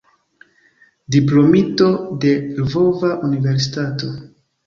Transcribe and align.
Diplomito 1.15 1.91
de 2.25 2.33
Lvova 2.63 3.11
Universitato. 3.29 4.09